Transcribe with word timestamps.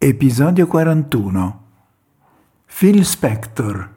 Episodio 0.00 0.68
41 0.68 1.64
Phil 2.66 3.04
Spector. 3.04 3.94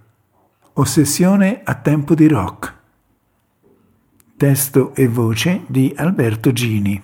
Ossessione 0.73 1.61
a 1.63 1.75
tempo 1.75 2.15
di 2.15 2.27
rock. 2.27 2.75
Testo 4.35 4.95
e 4.95 5.07
voce 5.07 5.61
di 5.67 5.93
Alberto 5.95 6.51
Gini. 6.53 6.99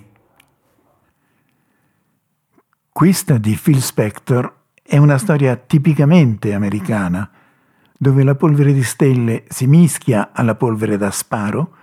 Questa 2.91 3.38
di 3.38 3.55
Phil 3.62 3.84
Spector 3.84 4.62
è 4.82 4.98
una 4.98 5.20
storia 5.20 5.55
tipicamente 5.57 6.55
americana, 6.55 7.29
dove 7.95 8.23
la 8.23 8.34
polvere 8.34 8.73
di 8.73 8.82
stelle 8.82 9.43
si 9.48 9.68
mischia 9.68 10.32
alla 10.34 10.55
polvere 10.55 10.98
da 10.98 11.11
sparo 11.11 11.75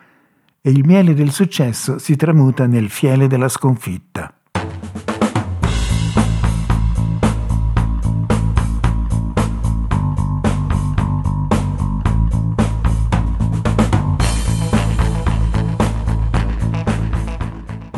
e 0.61 0.69
il 0.69 0.85
miele 0.85 1.15
del 1.15 1.31
successo 1.31 1.97
si 1.99 2.17
tramuta 2.17 2.67
nel 2.67 2.91
fiele 2.91 3.29
della 3.29 3.49
sconfitta. 3.49 4.34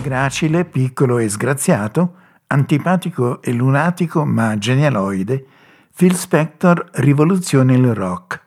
Gracile, 0.06 0.65
piccolo 0.65 1.19
e 1.19 1.28
sgraziato, 1.28 2.14
antipatico 2.47 3.42
e 3.42 3.52
lunatico 3.52 4.24
ma 4.24 4.56
genialoide, 4.56 5.45
Phil 5.97 6.14
Spector 6.14 6.91
rivoluziona 6.92 7.73
il 7.73 7.92
rock. 7.92 8.41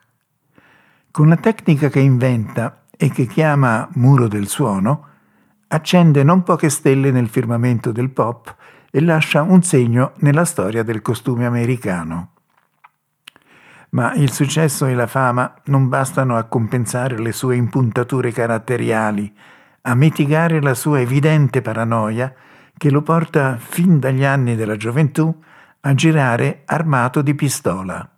Con 1.11 1.27
la 1.27 1.35
tecnica 1.35 1.89
che 1.89 1.99
inventa 1.99 2.85
e 2.95 3.11
che 3.11 3.25
chiama 3.25 3.89
muro 3.95 4.29
del 4.29 4.47
suono, 4.47 5.07
accende 5.67 6.23
non 6.23 6.43
poche 6.43 6.69
stelle 6.69 7.11
nel 7.11 7.27
firmamento 7.27 7.91
del 7.91 8.09
pop 8.09 8.55
e 8.89 9.01
lascia 9.01 9.41
un 9.41 9.61
segno 9.61 10.13
nella 10.19 10.45
storia 10.45 10.83
del 10.83 11.01
costume 11.01 11.45
americano. 11.45 12.35
Ma 13.89 14.13
il 14.13 14.31
successo 14.31 14.85
e 14.85 14.93
la 14.93 15.07
fama 15.07 15.55
non 15.65 15.89
bastano 15.89 16.37
a 16.37 16.45
compensare 16.45 17.19
le 17.19 17.33
sue 17.33 17.57
impuntature 17.57 18.31
caratteriali, 18.31 19.35
a 19.81 19.95
mitigare 19.95 20.61
la 20.61 20.73
sua 20.73 20.99
evidente 20.99 21.61
paranoia 21.61 22.33
che 22.77 22.89
lo 22.89 23.01
porta 23.01 23.57
fin 23.57 23.99
dagli 23.99 24.23
anni 24.23 24.55
della 24.55 24.77
gioventù 24.77 25.33
a 25.81 25.93
girare 25.93 26.61
armato 26.65 27.21
di 27.21 27.35
pistola. 27.35 28.09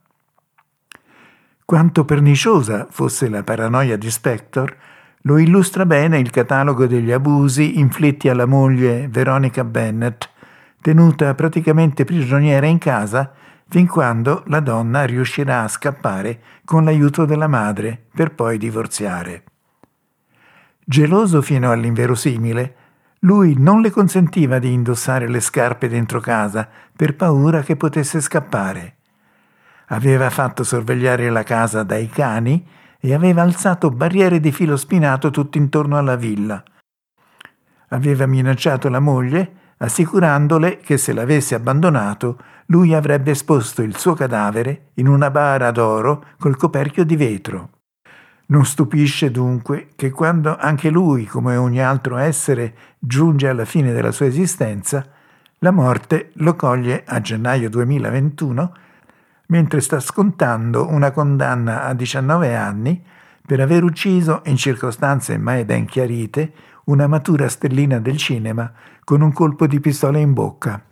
Quanto 1.65 2.05
perniciosa 2.05 2.87
fosse 2.89 3.29
la 3.29 3.43
paranoia 3.43 3.97
di 3.97 4.11
Spector 4.11 4.75
lo 5.21 5.37
illustra 5.37 5.85
bene 5.85 6.19
il 6.19 6.29
catalogo 6.31 6.87
degli 6.87 7.11
abusi 7.11 7.79
inflitti 7.79 8.27
alla 8.27 8.45
moglie 8.45 9.07
Veronica 9.07 9.63
Bennett, 9.63 10.29
tenuta 10.81 11.33
praticamente 11.35 12.03
prigioniera 12.05 12.65
in 12.65 12.77
casa 12.79 13.31
fin 13.69 13.87
quando 13.87 14.43
la 14.47 14.59
donna 14.59 15.05
riuscirà 15.05 15.63
a 15.63 15.67
scappare 15.67 16.41
con 16.65 16.83
l'aiuto 16.83 17.25
della 17.25 17.47
madre 17.47 18.07
per 18.13 18.33
poi 18.33 18.57
divorziare. 18.57 19.43
Geloso 20.91 21.41
fino 21.41 21.71
all'inverosimile, 21.71 22.75
lui 23.19 23.55
non 23.57 23.79
le 23.79 23.91
consentiva 23.91 24.59
di 24.59 24.73
indossare 24.73 25.29
le 25.29 25.39
scarpe 25.39 25.87
dentro 25.87 26.19
casa 26.19 26.67
per 26.93 27.15
paura 27.15 27.61
che 27.61 27.77
potesse 27.77 28.19
scappare. 28.19 28.97
Aveva 29.85 30.29
fatto 30.29 30.65
sorvegliare 30.65 31.29
la 31.29 31.43
casa 31.43 31.83
dai 31.83 32.09
cani 32.09 32.67
e 32.99 33.13
aveva 33.13 33.41
alzato 33.41 33.89
barriere 33.89 34.41
di 34.41 34.51
filo 34.51 34.75
spinato 34.75 35.31
tutto 35.31 35.57
intorno 35.57 35.97
alla 35.97 36.17
villa. 36.17 36.61
Aveva 37.91 38.25
minacciato 38.25 38.89
la 38.89 38.99
moglie, 38.99 39.53
assicurandole 39.77 40.79
che 40.79 40.97
se 40.97 41.13
l'avesse 41.13 41.55
abbandonato 41.55 42.37
lui 42.65 42.93
avrebbe 42.93 43.31
esposto 43.31 43.81
il 43.81 43.95
suo 43.95 44.13
cadavere 44.13 44.89
in 44.95 45.07
una 45.07 45.31
bara 45.31 45.71
d'oro 45.71 46.25
col 46.37 46.57
coperchio 46.57 47.05
di 47.05 47.15
vetro. 47.15 47.69
Non 48.51 48.65
stupisce 48.65 49.31
dunque 49.31 49.91
che 49.95 50.09
quando 50.09 50.57
anche 50.57 50.89
lui, 50.89 51.25
come 51.25 51.55
ogni 51.55 51.81
altro 51.81 52.17
essere, 52.17 52.73
giunge 52.99 53.47
alla 53.47 53.63
fine 53.63 53.93
della 53.93 54.11
sua 54.11 54.25
esistenza, 54.25 55.05
la 55.59 55.71
morte 55.71 56.31
lo 56.35 56.57
coglie 56.57 57.03
a 57.05 57.21
gennaio 57.21 57.69
2021 57.69 58.73
mentre 59.47 59.79
sta 59.79 60.01
scontando 60.01 60.89
una 60.89 61.11
condanna 61.11 61.83
a 61.83 61.93
19 61.93 62.53
anni 62.53 63.01
per 63.45 63.61
aver 63.61 63.83
ucciso, 63.83 64.41
in 64.45 64.57
circostanze 64.57 65.37
mai 65.37 65.63
ben 65.63 65.85
chiarite, 65.85 66.51
una 66.85 67.07
matura 67.07 67.47
stellina 67.47 67.99
del 67.99 68.17
cinema 68.17 68.69
con 69.05 69.21
un 69.21 69.31
colpo 69.31 69.65
di 69.65 69.79
pistola 69.79 70.19
in 70.19 70.33
bocca. 70.33 70.90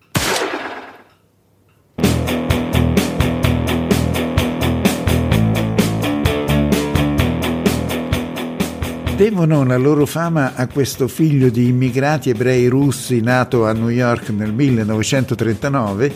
Devono 9.20 9.66
la 9.66 9.76
loro 9.76 10.06
fama 10.06 10.56
a 10.56 10.66
questo 10.68 11.10
figlio 11.10 11.50
di 11.50 11.68
immigrati 11.68 12.30
ebrei 12.30 12.68
russi 12.68 13.20
nato 13.20 13.66
a 13.66 13.74
New 13.74 13.90
York 13.90 14.30
nel 14.30 14.54
1939 14.54 16.16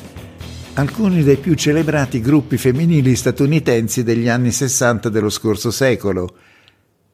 alcuni 0.75 1.22
dei 1.22 1.36
più 1.36 1.53
celebrati 1.53 2.22
gruppi 2.22 2.56
femminili 2.56 3.14
statunitensi 3.14 4.03
degli 4.03 4.30
anni 4.30 4.52
60 4.52 5.09
dello 5.09 5.30
scorso 5.30 5.69
secolo, 5.69 6.34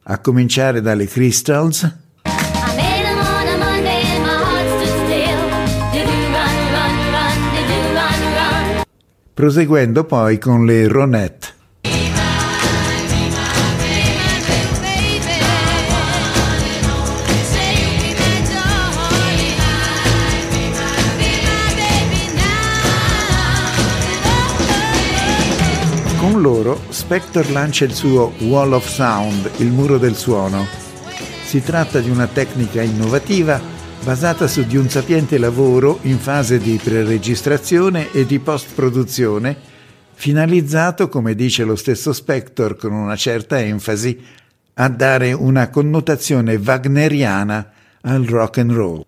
a 0.04 0.20
cominciare 0.20 0.80
dalle 0.80 1.08
Crystals, 1.08 1.92
proseguendo 9.34 10.04
poi 10.04 10.38
con 10.38 10.64
le 10.64 10.86
Ronette. 10.86 11.39
Con 26.30 26.42
loro 26.42 26.80
Spector 26.90 27.50
lancia 27.50 27.84
il 27.84 27.92
suo 27.92 28.32
Wall 28.42 28.70
of 28.70 28.86
Sound, 28.86 29.50
il 29.56 29.66
muro 29.66 29.98
del 29.98 30.14
suono. 30.14 30.64
Si 31.42 31.60
tratta 31.60 31.98
di 31.98 32.08
una 32.08 32.28
tecnica 32.28 32.80
innovativa 32.82 33.60
basata 34.04 34.46
su 34.46 34.64
di 34.64 34.76
un 34.76 34.88
sapiente 34.88 35.38
lavoro 35.38 35.98
in 36.02 36.18
fase 36.18 36.58
di 36.58 36.78
preregistrazione 36.80 38.12
e 38.12 38.26
di 38.26 38.38
post-produzione, 38.38 39.56
finalizzato, 40.12 41.08
come 41.08 41.34
dice 41.34 41.64
lo 41.64 41.74
stesso 41.74 42.12
Spector 42.12 42.76
con 42.76 42.92
una 42.92 43.16
certa 43.16 43.60
enfasi, 43.60 44.16
a 44.74 44.88
dare 44.88 45.32
una 45.32 45.68
connotazione 45.68 46.54
wagneriana 46.54 47.72
al 48.02 48.24
rock 48.24 48.58
and 48.58 48.70
roll. 48.70 49.04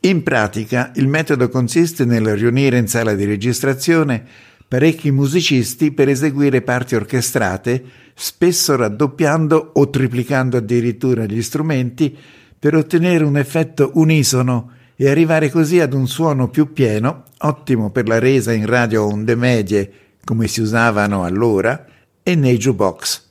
In 0.00 0.22
pratica, 0.22 0.92
il 0.96 1.08
metodo 1.08 1.48
consiste 1.48 2.04
nel 2.04 2.36
riunire 2.36 2.76
in 2.76 2.88
sala 2.88 3.14
di 3.14 3.24
registrazione 3.24 4.48
parecchi 4.70 5.10
musicisti 5.10 5.90
per 5.90 6.08
eseguire 6.08 6.62
parti 6.62 6.94
orchestrate, 6.94 7.82
spesso 8.14 8.76
raddoppiando 8.76 9.72
o 9.74 9.90
triplicando 9.90 10.58
addirittura 10.58 11.24
gli 11.24 11.42
strumenti 11.42 12.16
per 12.56 12.76
ottenere 12.76 13.24
un 13.24 13.36
effetto 13.36 13.90
unisono 13.94 14.70
e 14.94 15.08
arrivare 15.10 15.50
così 15.50 15.80
ad 15.80 15.92
un 15.92 16.06
suono 16.06 16.48
più 16.50 16.72
pieno, 16.72 17.24
ottimo 17.38 17.90
per 17.90 18.06
la 18.06 18.20
resa 18.20 18.52
in 18.52 18.64
radio 18.66 19.06
onde 19.06 19.34
medie, 19.34 19.92
come 20.22 20.46
si 20.46 20.60
usavano 20.60 21.24
allora, 21.24 21.84
e 22.22 22.36
nei 22.36 22.56
jukebox. 22.56 23.22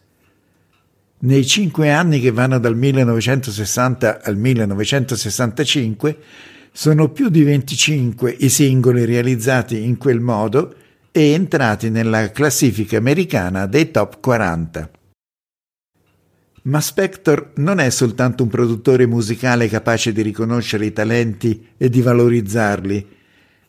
Nei 1.19 1.45
cinque 1.45 1.89
anni 1.89 2.19
che 2.19 2.31
vanno 2.31 2.59
dal 2.59 2.75
1960 2.75 4.23
al 4.23 4.35
1965 4.35 6.17
sono 6.73 7.07
più 7.07 7.29
di 7.29 7.43
25 7.43 8.35
i 8.39 8.49
singoli 8.49 9.05
realizzati 9.05 9.81
in 9.81 9.95
quel 9.95 10.19
modo 10.19 10.73
e 11.11 11.31
entrati 11.31 11.89
nella 11.89 12.31
classifica 12.31 12.97
americana 12.97 13.65
dei 13.65 13.91
top 13.91 14.19
40. 14.19 14.91
Ma 16.63 16.81
Spector 16.81 17.53
non 17.55 17.79
è 17.79 17.89
soltanto 17.89 18.43
un 18.43 18.49
produttore 18.49 19.05
musicale 19.05 19.67
capace 19.67 20.11
di 20.11 20.21
riconoscere 20.21 20.85
i 20.85 20.93
talenti 20.93 21.69
e 21.77 21.89
di 21.89 22.01
valorizzarli, 22.01 23.17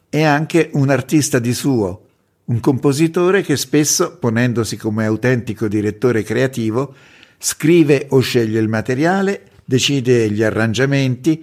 è 0.09 0.23
anche 0.23 0.71
un 0.73 0.91
artista 0.91 1.39
di 1.39 1.55
suo, 1.55 2.07
un 2.47 2.59
compositore 2.61 3.43
che 3.43 3.57
spesso, 3.57 4.19
ponendosi 4.19 4.77
come 4.77 5.07
autentico 5.07 5.69
direttore 5.69 6.25
creativo, 6.25 6.95
scrive 7.39 8.07
o 8.11 8.19
sceglie 8.19 8.59
il 8.59 8.69
materiale, 8.69 9.43
decide 9.65 10.29
gli 10.31 10.43
arrangiamenti, 10.43 11.43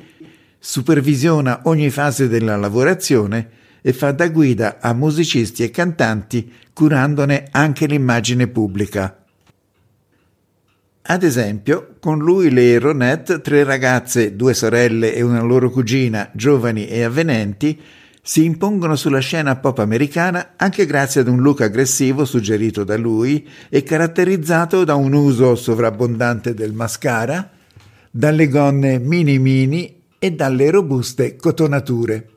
supervisiona 0.60 1.62
ogni 1.64 1.90
fase 1.90 2.28
della 2.28 2.58
lavorazione 2.58 3.50
e 3.82 3.94
fa 3.94 4.12
da 4.12 4.28
guida 4.30 4.78
a 4.80 4.94
musicisti 4.94 5.64
e 5.64 5.72
cantanti 5.72 6.52
curandone 6.74 7.48
anche 7.52 7.86
l'immagine 7.86 8.48
pubblica. 8.48 9.24
Ad 11.10 11.24
esempio, 11.24 11.96
con 12.02 12.20
lui 12.20 12.52
le 12.52 12.78
Ronette, 12.80 13.40
tre 13.40 13.64
ragazze, 13.64 14.36
due 14.36 14.54
sorelle 14.54 15.16
e 15.16 15.22
una 15.22 15.42
loro 15.42 15.70
cugina, 15.70 16.30
giovani 16.34 16.86
e 16.88 17.04
avvenenti, 17.04 17.80
si 18.22 18.44
impongono 18.44 18.98
sulla 18.98 19.20
scena 19.20 19.56
pop 19.56 19.80
americana 19.80 20.56
anche 20.58 20.86
grazie 20.86 21.22
ad 21.22 21.30
un 21.30 21.40
look 21.40 21.62
aggressivo 21.62 22.26
suggerito 22.26 22.84
da 22.84 22.98
lui 22.98 23.48
e 23.70 23.84
caratterizzato 23.84 24.84
da 24.84 24.96
un 24.96 25.14
uso 25.14 25.56
sovrabbondante 25.56 26.54
del 26.54 26.74
mascara, 26.74 27.52
dalle 28.12 28.50
gonne 28.50 29.00
mini 29.00 29.40
mini 29.40 30.02
e 30.20 30.32
dalle 30.32 30.70
robuste 30.70 31.38
cotonature. 31.38 32.37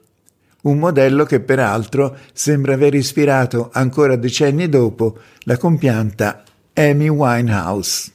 Un 0.62 0.78
modello 0.78 1.24
che 1.24 1.40
peraltro 1.40 2.18
sembra 2.32 2.74
aver 2.74 2.94
ispirato 2.94 3.70
ancora 3.72 4.16
decenni 4.16 4.68
dopo 4.68 5.18
la 5.44 5.56
compianta 5.56 6.42
Amy 6.74 7.08
Winehouse. 7.08 8.12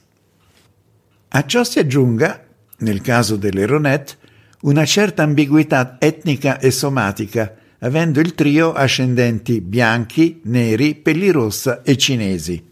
A 1.28 1.44
ciò 1.44 1.64
si 1.64 1.80
aggiunga, 1.80 2.44
nel 2.78 3.00
caso 3.00 3.36
delle 3.36 3.66
Ronette, 3.66 4.14
una 4.62 4.84
certa 4.84 5.24
ambiguità 5.24 5.96
etnica 5.98 6.58
e 6.58 6.70
somatica, 6.70 7.54
avendo 7.80 8.20
il 8.20 8.34
trio 8.34 8.72
ascendenti 8.72 9.60
bianchi, 9.60 10.40
neri, 10.44 10.94
pellirossa 10.94 11.82
e 11.82 11.96
cinesi. 11.96 12.64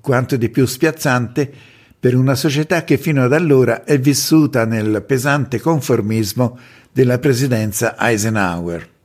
Quanto 0.00 0.36
di 0.36 0.48
più 0.48 0.64
spiazzante 0.64 1.52
per 1.98 2.14
una 2.14 2.36
società 2.36 2.84
che 2.84 2.96
fino 2.96 3.24
ad 3.24 3.32
allora 3.32 3.82
è 3.82 3.98
vissuta 3.98 4.64
nel 4.64 5.02
pesante 5.04 5.60
conformismo 5.60 6.58
della 6.92 7.18
presidenza 7.18 7.96
Eisenhower. 7.98 8.96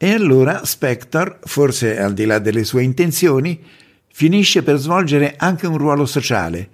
E 0.00 0.12
allora 0.12 0.64
Spector, 0.64 1.40
forse 1.42 1.98
al 1.98 2.14
di 2.14 2.24
là 2.24 2.38
delle 2.38 2.62
sue 2.62 2.84
intenzioni, 2.84 3.60
finisce 4.06 4.62
per 4.62 4.76
svolgere 4.76 5.34
anche 5.36 5.66
un 5.66 5.76
ruolo 5.76 6.06
sociale, 6.06 6.68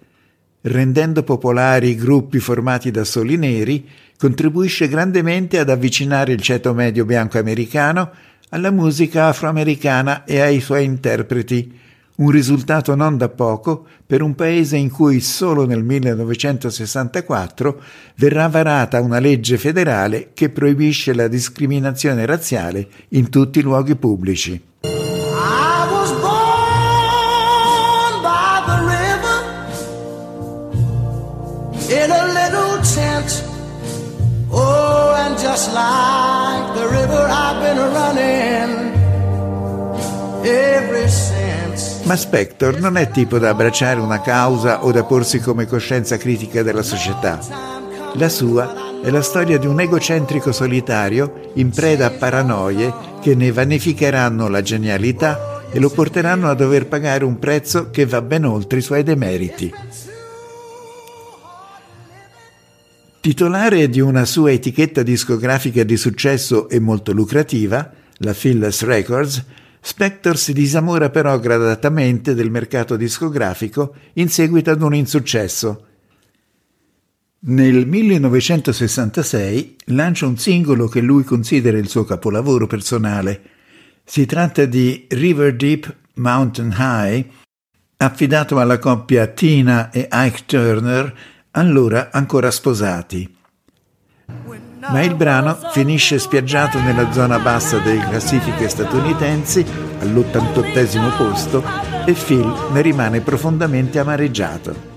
rendendo 0.60 1.22
popolari 1.22 1.88
i 1.88 1.94
gruppi 1.94 2.38
formati 2.38 2.90
da 2.90 3.02
soli 3.04 3.38
neri 3.38 3.88
contribuisce 4.18 4.88
grandemente 4.88 5.58
ad 5.58 5.70
avvicinare 5.70 6.32
il 6.32 6.42
ceto 6.42 6.74
medio 6.74 7.06
bianco 7.06 7.38
americano 7.38 8.10
alla 8.50 8.70
musica 8.70 9.28
afroamericana 9.28 10.24
e 10.24 10.40
ai 10.40 10.60
suoi 10.60 10.84
interpreti, 10.84 11.78
un 12.16 12.30
risultato 12.30 12.94
non 12.94 13.16
da 13.16 13.28
poco 13.28 13.86
per 14.06 14.22
un 14.22 14.34
paese 14.34 14.76
in 14.76 14.90
cui 14.90 15.20
solo 15.20 15.66
nel 15.66 15.82
1964 15.82 17.82
verrà 18.16 18.48
varata 18.48 19.00
una 19.00 19.18
legge 19.18 19.58
federale 19.58 20.30
che 20.34 20.50
proibisce 20.50 21.14
la 21.14 21.28
discriminazione 21.28 22.26
razziale 22.26 22.86
in 23.08 23.30
tutti 23.30 23.58
i 23.58 23.62
luoghi 23.62 23.96
pubblici. 23.96 24.62
in 31.86 32.10
a 32.10 32.24
little 32.32 32.80
tent 32.82 33.44
just 35.54 35.72
like 35.72 36.74
the 36.74 36.88
river 36.88 37.28
I've 37.30 37.62
been 37.62 37.76
running 37.76 38.83
Ma 42.04 42.16
Spector 42.16 42.80
non 42.80 42.98
è 42.98 43.08
tipo 43.08 43.38
da 43.38 43.48
abbracciare 43.48 43.98
una 43.98 44.20
causa 44.20 44.84
o 44.84 44.92
da 44.92 45.04
porsi 45.04 45.40
come 45.40 45.66
coscienza 45.66 46.18
critica 46.18 46.62
della 46.62 46.82
società. 46.82 47.38
La 48.16 48.28
sua 48.28 49.00
è 49.02 49.08
la 49.08 49.22
storia 49.22 49.58
di 49.58 49.66
un 49.66 49.80
egocentrico 49.80 50.52
solitario 50.52 51.50
in 51.54 51.70
preda 51.70 52.06
a 52.06 52.10
paranoie 52.10 52.92
che 53.22 53.34
ne 53.34 53.50
vanificheranno 53.50 54.48
la 54.48 54.60
genialità 54.60 55.62
e 55.72 55.80
lo 55.80 55.88
porteranno 55.88 56.50
a 56.50 56.54
dover 56.54 56.88
pagare 56.88 57.24
un 57.24 57.38
prezzo 57.38 57.88
che 57.88 58.04
va 58.04 58.20
ben 58.20 58.44
oltre 58.44 58.80
i 58.80 58.82
suoi 58.82 59.02
demeriti. 59.02 59.72
Titolare 63.18 63.88
di 63.88 64.00
una 64.00 64.26
sua 64.26 64.52
etichetta 64.52 65.02
discografica 65.02 65.82
di 65.82 65.96
successo 65.96 66.68
e 66.68 66.78
molto 66.78 67.12
lucrativa, 67.12 67.90
la 68.18 68.34
Phyllis 68.34 68.82
Records, 68.84 69.42
Spector 69.86 70.38
si 70.38 70.54
disamora 70.54 71.10
però 71.10 71.38
gradatamente 71.38 72.32
del 72.32 72.50
mercato 72.50 72.96
discografico 72.96 73.94
in 74.14 74.30
seguito 74.30 74.70
ad 74.70 74.80
un 74.80 74.94
insuccesso. 74.94 75.86
Nel 77.40 77.86
1966 77.86 79.76
lancia 79.88 80.26
un 80.26 80.38
singolo 80.38 80.88
che 80.88 81.02
lui 81.02 81.22
considera 81.22 81.76
il 81.76 81.88
suo 81.88 82.04
capolavoro 82.04 82.66
personale. 82.66 83.42
Si 84.02 84.24
tratta 84.24 84.64
di 84.64 85.04
River 85.10 85.54
Deep 85.54 85.94
Mountain 86.14 86.74
High, 86.74 87.26
affidato 87.98 88.58
alla 88.58 88.78
coppia 88.78 89.26
Tina 89.26 89.90
e 89.90 90.08
Ike 90.10 90.44
Turner 90.46 91.14
allora 91.50 92.10
ancora 92.10 92.50
sposati. 92.50 93.33
Ma 94.90 95.02
il 95.02 95.14
brano 95.14 95.58
finisce 95.72 96.18
spiaggiato 96.18 96.80
nella 96.80 97.10
zona 97.12 97.38
bassa 97.38 97.78
delle 97.78 98.06
classifiche 98.08 98.68
statunitensi, 98.68 99.64
all'88 100.00 101.16
posto, 101.16 101.64
e 102.06 102.12
Phil 102.12 102.52
ne 102.72 102.80
rimane 102.82 103.20
profondamente 103.20 103.98
amareggiato. 103.98 104.92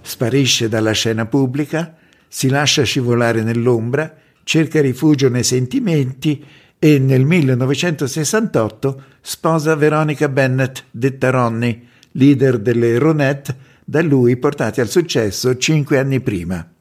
Sparisce 0.00 0.68
dalla 0.68 0.92
scena 0.92 1.26
pubblica, 1.26 1.96
si 2.28 2.48
lascia 2.48 2.82
scivolare 2.82 3.42
nell'ombra, 3.42 4.14
cerca 4.42 4.80
rifugio 4.80 5.28
nei 5.28 5.44
sentimenti 5.44 6.44
e 6.78 6.98
nel 6.98 7.24
1968 7.24 9.02
sposa 9.20 9.76
Veronica 9.76 10.28
Bennett, 10.28 10.78
detta 10.90 11.30
Ronnie, 11.30 11.80
leader 12.12 12.58
delle 12.58 12.98
Ronette, 12.98 13.70
da 13.84 14.02
lui 14.02 14.36
portati 14.36 14.80
al 14.80 14.88
successo 14.88 15.56
cinque 15.56 15.98
anni 15.98 16.20
prima. 16.20 16.71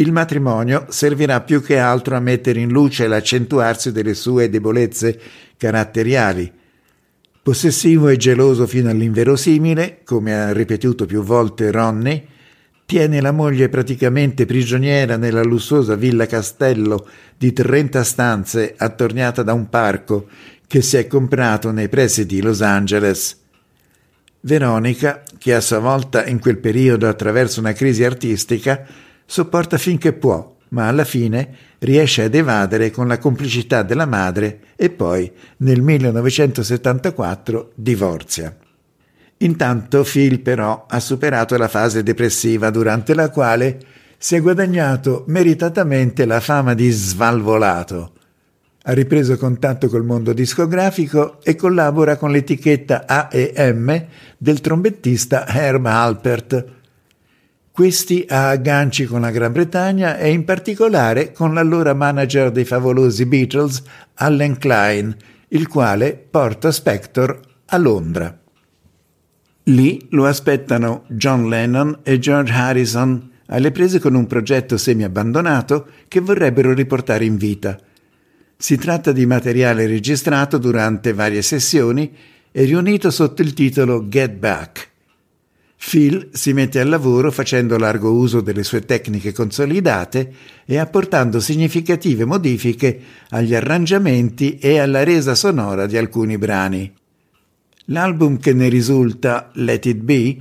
Il 0.00 0.12
matrimonio 0.12 0.86
servirà 0.88 1.42
più 1.42 1.62
che 1.62 1.78
altro 1.78 2.16
a 2.16 2.20
mettere 2.20 2.58
in 2.58 2.70
luce 2.70 3.06
l'accentuarsi 3.06 3.92
delle 3.92 4.14
sue 4.14 4.48
debolezze 4.48 5.20
caratteriali. 5.58 6.50
Possessivo 7.42 8.08
e 8.08 8.16
geloso 8.16 8.66
fino 8.66 8.88
all'inverosimile, 8.88 10.00
come 10.02 10.34
ha 10.34 10.52
ripetuto 10.54 11.04
più 11.04 11.22
volte 11.22 11.70
Ronnie, 11.70 12.24
tiene 12.86 13.20
la 13.20 13.30
moglie 13.30 13.68
praticamente 13.68 14.46
prigioniera 14.46 15.18
nella 15.18 15.42
lussuosa 15.42 15.96
villa 15.96 16.24
castello 16.24 17.06
di 17.36 17.52
30 17.52 18.02
stanze 18.02 18.74
attorniata 18.78 19.42
da 19.42 19.52
un 19.52 19.68
parco 19.68 20.28
che 20.66 20.80
si 20.80 20.96
è 20.96 21.06
comprato 21.06 21.72
nei 21.72 21.90
pressi 21.90 22.24
di 22.24 22.40
Los 22.40 22.62
Angeles. 22.62 23.38
Veronica, 24.40 25.22
che 25.36 25.54
a 25.54 25.60
sua 25.60 25.78
volta 25.78 26.24
in 26.24 26.38
quel 26.38 26.56
periodo 26.56 27.06
attraversa 27.06 27.60
una 27.60 27.74
crisi 27.74 28.02
artistica, 28.02 28.86
sopporta 29.30 29.78
finché 29.78 30.12
può, 30.12 30.56
ma 30.70 30.88
alla 30.88 31.04
fine 31.04 31.54
riesce 31.78 32.24
ad 32.24 32.34
evadere 32.34 32.90
con 32.90 33.06
la 33.06 33.18
complicità 33.18 33.84
della 33.84 34.04
madre 34.04 34.58
e 34.74 34.90
poi, 34.90 35.30
nel 35.58 35.82
1974, 35.82 37.70
divorzia. 37.76 38.56
Intanto 39.36 40.02
Phil 40.02 40.40
però 40.40 40.86
ha 40.88 40.98
superato 40.98 41.56
la 41.56 41.68
fase 41.68 42.02
depressiva 42.02 42.70
durante 42.70 43.14
la 43.14 43.30
quale 43.30 43.78
si 44.18 44.34
è 44.34 44.40
guadagnato 44.40 45.22
meritatamente 45.28 46.26
la 46.26 46.40
fama 46.40 46.74
di 46.74 46.90
svalvolato, 46.90 48.14
ha 48.82 48.92
ripreso 48.92 49.36
contatto 49.36 49.88
col 49.88 50.04
mondo 50.04 50.32
discografico 50.32 51.40
e 51.42 51.54
collabora 51.54 52.16
con 52.16 52.32
l'etichetta 52.32 53.06
AEM 53.06 54.06
del 54.36 54.60
trombettista 54.60 55.46
Herb 55.46 55.86
Alpert. 55.86 56.78
Questi 57.72 58.26
ha 58.28 58.48
agganci 58.48 59.04
con 59.06 59.20
la 59.20 59.30
Gran 59.30 59.52
Bretagna 59.52 60.18
e 60.18 60.30
in 60.30 60.44
particolare 60.44 61.32
con 61.32 61.54
l'allora 61.54 61.94
manager 61.94 62.50
dei 62.50 62.64
favolosi 62.64 63.26
Beatles, 63.26 63.82
Allen 64.14 64.58
Klein, 64.58 65.16
il 65.48 65.68
quale 65.68 66.14
porta 66.30 66.70
Spector 66.72 67.40
a 67.66 67.76
Londra. 67.78 68.38
Lì 69.64 70.06
lo 70.10 70.26
aspettano 70.26 71.04
John 71.08 71.48
Lennon 71.48 72.00
e 72.02 72.18
George 72.18 72.52
Harrison, 72.52 73.30
alle 73.46 73.70
prese 73.70 73.98
con 73.98 74.14
un 74.14 74.26
progetto 74.26 74.76
semi-abbandonato 74.76 75.86
che 76.08 76.20
vorrebbero 76.20 76.72
riportare 76.72 77.24
in 77.24 77.36
vita– 77.36 77.78
si 78.60 78.76
tratta 78.76 79.12
di 79.12 79.24
materiale 79.24 79.86
registrato 79.86 80.58
durante 80.58 81.14
varie 81.14 81.40
sessioni 81.40 82.14
e 82.52 82.64
riunito 82.64 83.10
sotto 83.10 83.40
il 83.40 83.54
titolo 83.54 84.06
Get 84.06 84.32
Back. 84.32 84.89
Phil 85.82 86.28
si 86.32 86.52
mette 86.52 86.78
al 86.78 86.90
lavoro 86.90 87.32
facendo 87.32 87.78
largo 87.78 88.12
uso 88.12 88.42
delle 88.42 88.64
sue 88.64 88.84
tecniche 88.84 89.32
consolidate 89.32 90.32
e 90.66 90.76
apportando 90.76 91.40
significative 91.40 92.26
modifiche 92.26 93.00
agli 93.30 93.54
arrangiamenti 93.54 94.58
e 94.58 94.78
alla 94.78 95.02
resa 95.04 95.34
sonora 95.34 95.86
di 95.86 95.96
alcuni 95.96 96.36
brani. 96.36 96.92
L'album 97.86 98.38
che 98.38 98.52
ne 98.52 98.68
risulta, 98.68 99.50
Let 99.54 99.86
It 99.86 99.96
Be, 99.96 100.36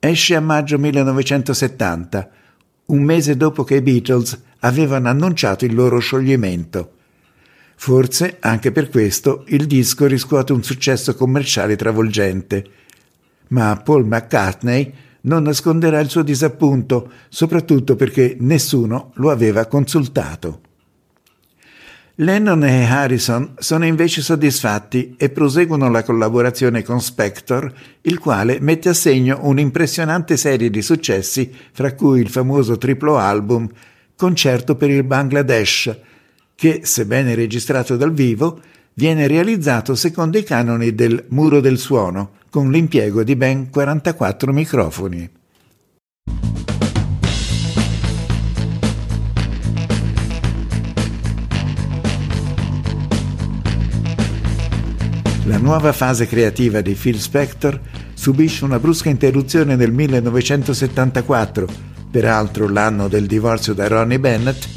esce 0.00 0.34
a 0.34 0.40
maggio 0.40 0.76
1970, 0.76 2.30
un 2.86 3.02
mese 3.02 3.36
dopo 3.36 3.62
che 3.62 3.76
i 3.76 3.82
Beatles 3.82 4.38
avevano 4.58 5.08
annunciato 5.08 5.64
il 5.64 5.74
loro 5.74 6.00
scioglimento. 6.00 6.94
Forse 7.76 8.38
anche 8.40 8.72
per 8.72 8.90
questo 8.90 9.44
il 9.46 9.66
disco 9.66 10.06
riscuote 10.06 10.52
un 10.52 10.64
successo 10.64 11.14
commerciale 11.14 11.76
travolgente. 11.76 12.70
Ma 13.50 13.80
Paul 13.82 14.06
McCartney 14.06 14.92
non 15.22 15.44
nasconderà 15.44 16.00
il 16.00 16.08
suo 16.08 16.22
disappunto, 16.22 17.10
soprattutto 17.28 17.94
perché 17.94 18.36
nessuno 18.40 19.12
lo 19.14 19.30
aveva 19.30 19.66
consultato. 19.66 20.60
Lennon 22.16 22.64
e 22.64 22.84
Harrison 22.84 23.54
sono 23.58 23.86
invece 23.86 24.20
soddisfatti 24.20 25.14
e 25.16 25.30
proseguono 25.30 25.88
la 25.88 26.02
collaborazione 26.02 26.82
con 26.82 27.00
Spector, 27.00 27.72
il 28.02 28.18
quale 28.18 28.60
mette 28.60 28.90
a 28.90 28.94
segno 28.94 29.38
un'impressionante 29.42 30.36
serie 30.36 30.68
di 30.68 30.82
successi, 30.82 31.50
fra 31.72 31.94
cui 31.94 32.20
il 32.20 32.28
famoso 32.28 32.76
triplo 32.76 33.16
album 33.16 33.66
Concerto 34.16 34.74
per 34.74 34.90
il 34.90 35.02
Bangladesh, 35.02 35.96
che, 36.54 36.80
sebbene 36.84 37.34
registrato 37.34 37.96
dal 37.96 38.12
vivo, 38.12 38.60
viene 39.00 39.26
realizzato 39.26 39.94
secondo 39.94 40.36
i 40.36 40.42
canoni 40.42 40.94
del 40.94 41.24
Muro 41.28 41.60
del 41.60 41.78
Suono, 41.78 42.32
con 42.50 42.70
l'impiego 42.70 43.24
di 43.24 43.34
ben 43.34 43.70
44 43.70 44.52
microfoni. 44.52 45.30
La 55.44 55.56
nuova 55.56 55.92
fase 55.94 56.26
creativa 56.26 56.82
di 56.82 56.92
Phil 56.92 57.18
Spector 57.18 57.80
subisce 58.12 58.66
una 58.66 58.78
brusca 58.78 59.08
interruzione 59.08 59.76
nel 59.76 59.92
1974, 59.92 61.66
peraltro 62.10 62.68
l'anno 62.68 63.08
del 63.08 63.24
divorzio 63.24 63.72
da 63.72 63.88
Ronnie 63.88 64.20
Bennett, 64.20 64.68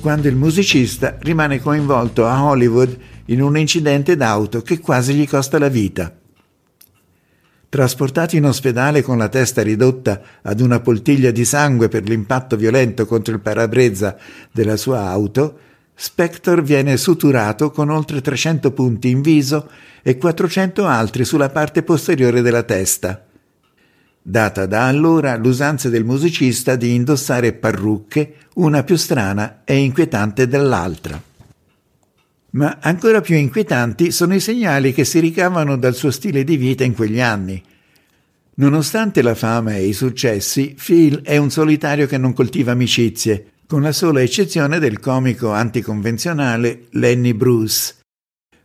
quando 0.00 0.28
il 0.28 0.36
musicista 0.36 1.16
rimane 1.18 1.60
coinvolto 1.60 2.24
a 2.24 2.44
Hollywood 2.44 3.13
in 3.26 3.40
un 3.40 3.56
incidente 3.56 4.16
d'auto 4.16 4.62
che 4.62 4.80
quasi 4.80 5.14
gli 5.14 5.26
costa 5.26 5.58
la 5.58 5.68
vita. 5.68 6.14
Trasportato 7.68 8.36
in 8.36 8.44
ospedale 8.44 9.02
con 9.02 9.18
la 9.18 9.28
testa 9.28 9.62
ridotta 9.62 10.20
ad 10.42 10.60
una 10.60 10.80
poltiglia 10.80 11.30
di 11.30 11.44
sangue 11.44 11.88
per 11.88 12.08
l'impatto 12.08 12.56
violento 12.56 13.04
contro 13.04 13.34
il 13.34 13.40
parabrezza 13.40 14.16
della 14.52 14.76
sua 14.76 15.08
auto, 15.08 15.58
Spector 15.96 16.62
viene 16.62 16.96
suturato 16.96 17.70
con 17.70 17.90
oltre 17.90 18.20
300 18.20 18.72
punti 18.72 19.10
in 19.10 19.22
viso 19.22 19.68
e 20.02 20.18
400 20.18 20.86
altri 20.86 21.24
sulla 21.24 21.50
parte 21.50 21.82
posteriore 21.82 22.42
della 22.42 22.62
testa. 22.62 23.24
Data 24.20 24.66
da 24.66 24.86
allora 24.86 25.36
l'usanza 25.36 25.88
del 25.88 26.04
musicista 26.04 26.76
di 26.76 26.94
indossare 26.94 27.52
parrucche, 27.52 28.36
una 28.54 28.82
più 28.82 28.96
strana 28.96 29.62
e 29.64 29.76
inquietante 29.76 30.48
dell'altra. 30.48 31.33
Ma 32.54 32.78
ancora 32.80 33.20
più 33.20 33.36
inquietanti 33.36 34.10
sono 34.10 34.34
i 34.34 34.40
segnali 34.40 34.92
che 34.92 35.04
si 35.04 35.18
ricavano 35.18 35.76
dal 35.76 35.94
suo 35.94 36.10
stile 36.10 36.44
di 36.44 36.56
vita 36.56 36.84
in 36.84 36.94
quegli 36.94 37.20
anni. 37.20 37.62
Nonostante 38.56 39.22
la 39.22 39.34
fama 39.34 39.74
e 39.74 39.86
i 39.86 39.92
successi, 39.92 40.76
Phil 40.80 41.22
è 41.22 41.36
un 41.36 41.50
solitario 41.50 42.06
che 42.06 42.16
non 42.16 42.32
coltiva 42.32 42.70
amicizie, 42.70 43.46
con 43.66 43.82
la 43.82 43.90
sola 43.90 44.22
eccezione 44.22 44.78
del 44.78 45.00
comico 45.00 45.50
anticonvenzionale 45.50 46.86
Lenny 46.90 47.32
Bruce, 47.32 47.96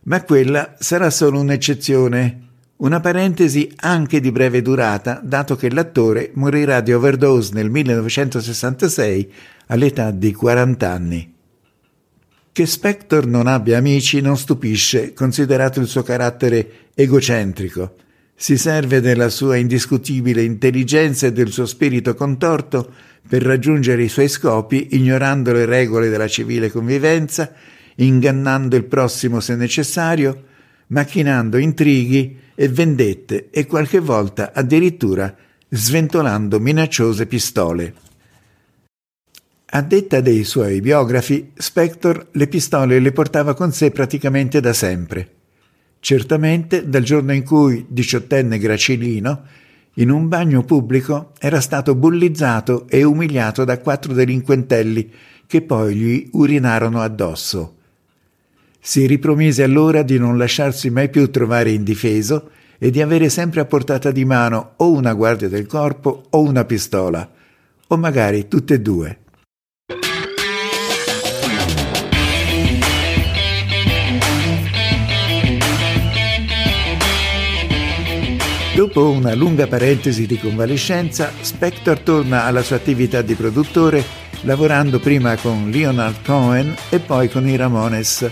ma 0.04 0.22
quella 0.22 0.76
sarà 0.78 1.10
solo 1.10 1.40
un'eccezione, 1.40 2.48
una 2.76 3.00
parentesi 3.00 3.72
anche 3.76 4.20
di 4.20 4.30
breve 4.30 4.62
durata, 4.62 5.20
dato 5.22 5.56
che 5.56 5.68
l'attore 5.68 6.30
morirà 6.34 6.80
di 6.80 6.92
overdose 6.92 7.54
nel 7.54 7.70
1966 7.70 9.32
all'età 9.66 10.12
di 10.12 10.32
40 10.32 10.90
anni. 10.90 11.38
Che 12.52 12.66
Spector 12.66 13.26
non 13.26 13.46
abbia 13.46 13.78
amici 13.78 14.20
non 14.20 14.36
stupisce, 14.36 15.12
considerato 15.12 15.80
il 15.80 15.86
suo 15.86 16.02
carattere 16.02 16.88
egocentrico. 16.94 17.96
Si 18.34 18.56
serve 18.56 19.00
della 19.00 19.28
sua 19.28 19.56
indiscutibile 19.56 20.42
intelligenza 20.42 21.26
e 21.26 21.32
del 21.32 21.50
suo 21.50 21.66
spirito 21.66 22.14
contorto 22.14 22.92
per 23.28 23.42
raggiungere 23.42 24.02
i 24.02 24.08
suoi 24.08 24.28
scopi, 24.28 24.88
ignorando 24.92 25.52
le 25.52 25.64
regole 25.64 26.08
della 26.08 26.28
civile 26.28 26.70
convivenza 26.70 27.52
ingannando 28.04 28.76
il 28.76 28.84
prossimo 28.84 29.40
se 29.40 29.54
necessario, 29.54 30.44
macchinando 30.88 31.56
intrighi 31.58 32.38
e 32.54 32.68
vendette 32.68 33.48
e 33.50 33.66
qualche 33.66 34.00
volta 34.00 34.52
addirittura 34.52 35.34
sventolando 35.68 36.58
minacciose 36.58 37.26
pistole. 37.26 37.94
A 39.72 39.82
detta 39.82 40.20
dei 40.20 40.42
suoi 40.42 40.80
biografi, 40.80 41.52
Spector 41.54 42.30
le 42.32 42.48
pistole 42.48 42.98
le 42.98 43.12
portava 43.12 43.54
con 43.54 43.70
sé 43.70 43.92
praticamente 43.92 44.58
da 44.58 44.72
sempre. 44.72 45.28
Certamente 46.00 46.88
dal 46.88 47.04
giorno 47.04 47.32
in 47.32 47.44
cui, 47.44 47.86
diciottenne 47.88 48.58
Gracilino, 48.58 49.42
in 49.94 50.10
un 50.10 50.26
bagno 50.26 50.64
pubblico 50.64 51.32
era 51.38 51.60
stato 51.60 51.94
bullizzato 51.94 52.88
e 52.88 53.04
umiliato 53.04 53.64
da 53.64 53.78
quattro 53.78 54.12
delinquentelli 54.12 55.12
che 55.46 55.62
poi 55.62 55.94
gli 55.94 56.28
urinarono 56.32 57.00
addosso. 57.00 57.76
Si 58.80 59.06
ripromise 59.06 59.62
allora 59.62 60.02
di 60.02 60.18
non 60.18 60.36
lasciarsi 60.36 60.90
mai 60.90 61.10
più 61.10 61.30
trovare 61.30 61.70
indifeso 61.70 62.50
e 62.76 62.90
di 62.90 63.00
avere 63.00 63.28
sempre 63.28 63.60
a 63.60 63.66
portata 63.66 64.10
di 64.10 64.24
mano 64.24 64.72
o 64.78 64.90
una 64.90 65.12
guardia 65.12 65.48
del 65.48 65.66
corpo 65.66 66.24
o 66.30 66.40
una 66.40 66.64
pistola, 66.64 67.30
o 67.86 67.96
magari 67.96 68.48
tutte 68.48 68.74
e 68.74 68.80
due. 68.80 69.18
Dopo 78.80 79.10
una 79.10 79.34
lunga 79.34 79.66
parentesi 79.66 80.24
di 80.24 80.38
convalescenza, 80.38 81.30
Spector 81.38 81.98
torna 81.98 82.44
alla 82.44 82.62
sua 82.62 82.76
attività 82.76 83.20
di 83.20 83.34
produttore, 83.34 84.02
lavorando 84.44 84.98
prima 84.98 85.36
con 85.36 85.68
Leonard 85.68 86.24
Cohen 86.24 86.74
e 86.88 86.98
poi 86.98 87.28
con 87.28 87.46
i 87.46 87.56
Ramones, 87.56 88.30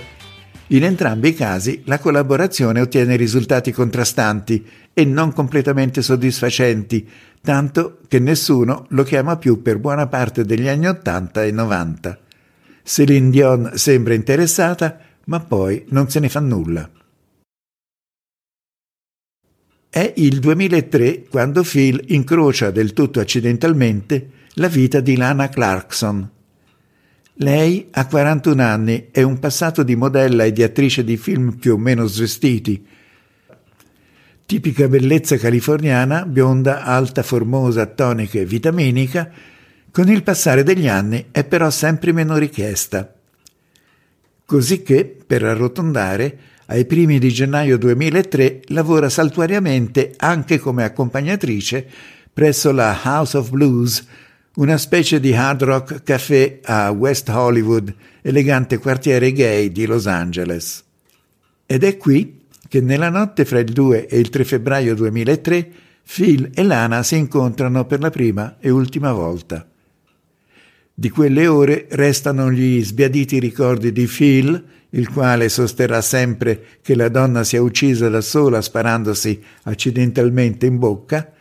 in 0.68 0.84
entrambi 0.84 1.28
i 1.28 1.34
casi 1.34 1.82
la 1.84 1.98
collaborazione 1.98 2.80
ottiene 2.80 3.16
risultati 3.16 3.72
contrastanti 3.72 4.64
e 4.94 5.04
non 5.04 5.34
completamente 5.34 6.00
soddisfacenti, 6.00 7.06
tanto 7.42 7.98
che 8.08 8.18
nessuno 8.18 8.86
lo 8.88 9.02
chiama 9.02 9.36
più 9.36 9.60
per 9.60 9.76
buona 9.76 10.06
parte 10.06 10.46
degli 10.46 10.66
anni 10.66 10.86
80 10.86 11.44
e 11.44 11.50
90. 11.52 12.18
Céline 12.84 13.28
Dion 13.28 13.72
sembra 13.74 14.14
interessata, 14.14 14.98
ma 15.26 15.40
poi 15.40 15.84
non 15.90 16.08
se 16.08 16.20
ne 16.20 16.30
fa 16.30 16.40
nulla. 16.40 16.88
È 19.90 20.12
il 20.16 20.38
2003 20.38 21.25
quando 21.28 21.62
Phil 21.62 22.02
incrocia 22.09 22.71
del 22.71 22.92
tutto 22.92 23.21
accidentalmente 23.21 24.30
la 24.54 24.68
vita 24.68 25.00
di 25.00 25.16
Lana 25.16 25.49
Clarkson, 25.49 26.30
lei 27.40 27.87
ha 27.92 28.07
41 28.07 28.62
anni 28.62 29.09
e 29.12 29.23
un 29.23 29.38
passato 29.38 29.85
di 29.85 29.95
modella 29.95 30.42
e 30.42 30.52
di 30.52 30.64
attrice 30.64 31.04
di 31.04 31.16
film 31.16 31.57
più 31.57 31.75
o 31.75 31.78
meno 31.78 32.07
svestiti. 32.07 32.85
Tipica 34.45 34.88
bellezza 34.88 35.37
californiana, 35.37 36.26
bionda, 36.26 36.83
alta, 36.83 37.23
formosa, 37.23 37.87
tonica 37.87 38.40
e 38.40 38.45
vitaminica, 38.45 39.30
con 39.92 40.09
il 40.09 40.25
passare 40.25 40.64
degli 40.64 40.88
anni 40.88 41.26
è 41.30 41.45
però 41.45 41.71
sempre 41.71 42.12
meno 42.12 42.37
richiesta. 42.37 43.14
Così 44.45 44.83
che, 44.83 45.16
per 45.25 45.45
arrotondare, 45.45 46.38
ai 46.70 46.84
primi 46.84 47.18
di 47.18 47.30
gennaio 47.30 47.78
2003 47.78 48.62
lavora 48.66 49.08
saltuariamente 49.08 50.12
anche 50.16 50.58
come 50.58 50.84
accompagnatrice 50.84 51.87
presso 52.32 52.72
la 52.72 52.98
House 53.02 53.37
of 53.37 53.50
Blues, 53.50 54.06
una 54.56 54.76
specie 54.76 55.18
di 55.18 55.34
hard 55.34 55.62
rock 55.62 56.02
caffè 56.02 56.60
a 56.62 56.90
West 56.90 57.28
Hollywood, 57.30 57.92
elegante 58.22 58.78
quartiere 58.78 59.32
gay 59.32 59.72
di 59.72 59.87
Los 59.87 60.06
Angeles. 60.06 60.84
Ed 61.64 61.84
è 61.84 61.96
qui 61.96 62.42
che 62.68 62.80
nella 62.80 63.08
notte 63.08 63.44
fra 63.44 63.58
il 63.58 63.72
2 63.72 64.06
e 64.06 64.18
il 64.18 64.28
3 64.28 64.44
febbraio 64.44 64.94
2003 64.94 65.70
Phil 66.04 66.50
e 66.54 66.62
Lana 66.62 67.02
si 67.02 67.16
incontrano 67.16 67.87
per 67.87 68.00
la 68.00 68.10
prima 68.10 68.56
e 68.60 68.68
ultima 68.68 69.12
volta. 69.12 69.66
Di 70.94 71.10
quelle 71.10 71.46
ore 71.46 71.87
restano 71.90 72.50
gli 72.50 72.84
sbiaditi 72.84 73.38
ricordi 73.38 73.90
di 73.90 74.06
Phil, 74.06 74.64
il 74.90 75.11
quale 75.11 75.49
sosterrà 75.49 76.00
sempre 76.00 76.78
che 76.83 76.95
la 76.95 77.09
donna 77.09 77.45
sia 77.45 77.62
uccisa 77.62 78.09
da 78.09 78.21
sola 78.21 78.62
sparandosi 78.62 79.42
accidentalmente 79.64 80.66
in 80.66 80.78
bocca, 80.78 81.33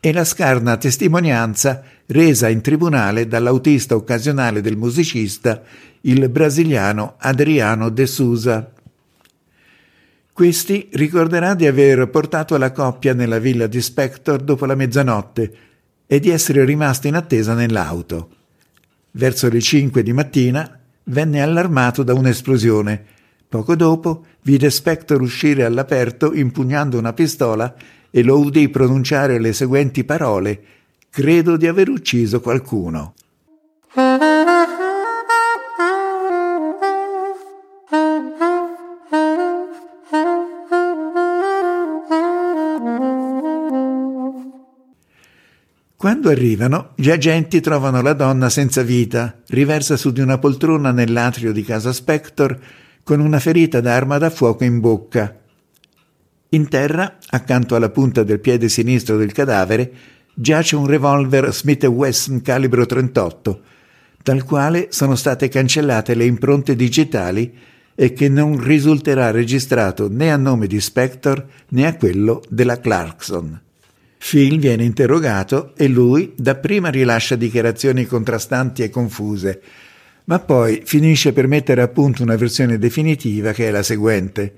e 0.00 0.12
la 0.12 0.24
scarna 0.24 0.76
testimonianza 0.76 1.82
resa 2.06 2.48
in 2.48 2.60
tribunale 2.60 3.26
dall'autista 3.26 3.96
occasionale 3.96 4.60
del 4.60 4.76
musicista, 4.76 5.62
il 6.02 6.28
brasiliano 6.28 7.16
Adriano 7.18 7.88
De 7.88 8.06
Souza. 8.06 8.72
Questi 10.32 10.88
ricorderà 10.92 11.54
di 11.54 11.66
aver 11.66 12.08
portato 12.10 12.56
la 12.56 12.70
coppia 12.70 13.12
nella 13.12 13.40
villa 13.40 13.66
di 13.66 13.80
Spector 13.80 14.40
dopo 14.40 14.66
la 14.66 14.76
mezzanotte 14.76 15.52
e 16.06 16.20
di 16.20 16.30
essere 16.30 16.64
rimasto 16.64 17.08
in 17.08 17.16
attesa 17.16 17.54
nell'auto. 17.54 18.30
Verso 19.10 19.48
le 19.48 19.60
cinque 19.60 20.04
di 20.04 20.12
mattina 20.12 20.77
venne 21.08 21.42
allarmato 21.42 22.02
da 22.02 22.14
un'esplosione. 22.14 23.04
Poco 23.48 23.74
dopo 23.74 24.24
vide 24.42 24.70
Spector 24.70 25.20
uscire 25.20 25.64
all'aperto 25.64 26.32
impugnando 26.34 26.98
una 26.98 27.12
pistola 27.12 27.74
e 28.10 28.22
lo 28.22 28.38
udì 28.38 28.68
pronunciare 28.68 29.38
le 29.38 29.52
seguenti 29.52 30.04
parole 30.04 30.62
Credo 31.10 31.56
di 31.56 31.66
aver 31.66 31.88
ucciso 31.88 32.40
qualcuno. 32.40 33.14
Quando 46.08 46.30
arrivano, 46.30 46.92
gli 46.94 47.10
agenti 47.10 47.60
trovano 47.60 48.00
la 48.00 48.14
donna 48.14 48.48
senza 48.48 48.80
vita, 48.80 49.42
riversa 49.48 49.98
su 49.98 50.10
di 50.10 50.22
una 50.22 50.38
poltrona 50.38 50.90
nell'atrio 50.90 51.52
di 51.52 51.62
casa 51.62 51.92
Spector, 51.92 52.58
con 53.02 53.20
una 53.20 53.38
ferita 53.38 53.82
d'arma 53.82 54.16
da 54.16 54.30
fuoco 54.30 54.64
in 54.64 54.80
bocca. 54.80 55.38
In 56.48 56.66
terra, 56.70 57.18
accanto 57.28 57.74
alla 57.74 57.90
punta 57.90 58.22
del 58.22 58.40
piede 58.40 58.70
sinistro 58.70 59.18
del 59.18 59.32
cadavere, 59.32 59.92
giace 60.32 60.76
un 60.76 60.86
revolver 60.86 61.52
Smith 61.52 61.84
Wesson 61.84 62.40
calibro 62.40 62.86
38, 62.86 63.60
dal 64.22 64.44
quale 64.44 64.86
sono 64.88 65.14
state 65.14 65.48
cancellate 65.48 66.14
le 66.14 66.24
impronte 66.24 66.74
digitali 66.74 67.54
e 67.94 68.14
che 68.14 68.30
non 68.30 68.58
risulterà 68.58 69.30
registrato 69.30 70.08
né 70.10 70.32
a 70.32 70.38
nome 70.38 70.68
di 70.68 70.80
Spector 70.80 71.46
né 71.68 71.86
a 71.86 71.94
quello 71.96 72.42
della 72.48 72.80
Clarkson. 72.80 73.60
Phil 74.18 74.58
viene 74.58 74.84
interrogato 74.84 75.72
e 75.76 75.88
lui 75.88 76.32
dapprima 76.36 76.90
rilascia 76.90 77.36
dichiarazioni 77.36 78.04
contrastanti 78.04 78.82
e 78.82 78.90
confuse, 78.90 79.62
ma 80.24 80.40
poi 80.40 80.82
finisce 80.84 81.32
per 81.32 81.46
mettere 81.46 81.80
a 81.80 81.88
punto 81.88 82.22
una 82.22 82.36
versione 82.36 82.78
definitiva 82.78 83.52
che 83.52 83.68
è 83.68 83.70
la 83.70 83.82
seguente. 83.82 84.52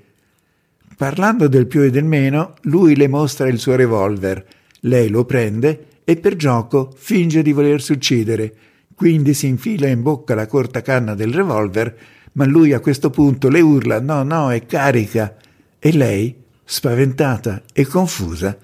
Parlando 0.97 1.47
del 1.47 1.67
più 1.67 1.81
e 1.81 1.89
del 1.89 2.03
meno, 2.03 2.55
lui 2.63 2.95
le 2.95 3.07
mostra 3.07 3.47
il 3.47 3.59
suo 3.59 3.75
revolver, 3.75 4.45
lei 4.81 5.09
lo 5.09 5.25
prende 5.25 5.85
e 6.03 6.17
per 6.17 6.35
gioco 6.35 6.93
finge 6.97 7.41
di 7.41 7.53
volersi 7.53 7.93
uccidere, 7.93 8.53
quindi 8.95 9.33
si 9.33 9.47
infila 9.47 9.87
in 9.87 10.01
bocca 10.01 10.35
la 10.35 10.47
corta 10.47 10.81
canna 10.81 11.15
del 11.15 11.33
revolver, 11.33 11.97
ma 12.33 12.45
lui 12.45 12.73
a 12.73 12.79
questo 12.79 13.09
punto 13.09 13.47
le 13.47 13.61
urla 13.61 13.99
no, 13.99 14.23
no, 14.23 14.51
è 14.51 14.65
carica, 14.65 15.37
e 15.79 15.91
lei, 15.93 16.35
spaventata 16.63 17.63
e 17.73 17.85
confusa, 17.85 18.57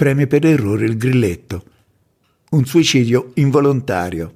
preme 0.00 0.26
per 0.26 0.46
errore 0.46 0.86
il 0.86 0.96
grilletto. 0.96 1.62
Un 2.52 2.64
suicidio 2.64 3.32
involontario. 3.34 4.34